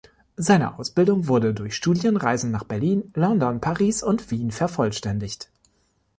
Seine 0.35 0.79
Ausbildung 0.79 1.27
wurde 1.27 1.53
durch 1.53 1.75
Studienreisen 1.75 2.49
nach 2.49 2.63
Berlin, 2.63 3.11
London, 3.13 3.61
Paris 3.61 4.01
und 4.01 4.31
Wien 4.31 4.49
vervollständigt. 4.49 5.51